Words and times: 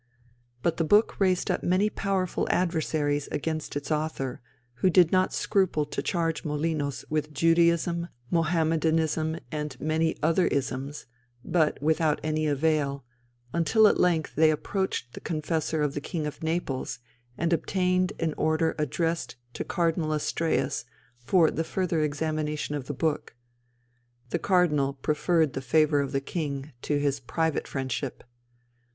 But 0.63 0.77
the 0.77 0.83
book 0.83 1.19
raised 1.19 1.51
up 1.51 1.61
many 1.61 1.87
powerful 1.87 2.47
adversaries 2.49 3.29
against 3.31 3.75
its 3.75 3.91
author, 3.91 4.41
who 4.77 4.89
did 4.89 5.11
not 5.11 5.31
scruple 5.31 5.85
to 5.85 6.01
charge 6.01 6.43
Molinos 6.43 7.05
with 7.11 7.31
Judaism, 7.31 8.07
Mohammedanism, 8.31 9.37
and 9.51 9.79
many 9.79 10.17
other 10.23 10.47
"isms," 10.47 11.05
but 11.45 11.79
without 11.83 12.19
any 12.23 12.47
avail, 12.47 13.05
until 13.53 13.87
at 13.87 13.99
length 13.99 14.33
they 14.33 14.49
approached 14.49 15.13
the 15.13 15.19
confessor 15.19 15.83
of 15.83 15.93
the 15.93 16.01
King 16.01 16.25
of 16.25 16.41
Naples, 16.41 16.97
and 17.37 17.53
obtained 17.53 18.11
an 18.19 18.33
order 18.37 18.73
addressed 18.79 19.35
to 19.53 19.63
Cardinal 19.63 20.13
Estraeus 20.15 20.83
for 21.19 21.51
the 21.51 21.63
further 21.63 22.01
examination 22.01 22.73
of 22.73 22.87
the 22.87 22.95
book. 22.95 23.35
The 24.31 24.39
Cardinal 24.39 24.93
preferred 24.95 25.53
the 25.53 25.61
favour 25.61 26.01
of 26.01 26.11
the 26.11 26.21
king 26.21 26.71
to 26.81 26.97
his 26.97 27.19
private 27.19 27.67
friendship. 27.67 28.23